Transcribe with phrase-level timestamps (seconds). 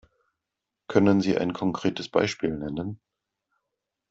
[0.87, 2.99] Können Sie ein konkretes Beispiel nennen?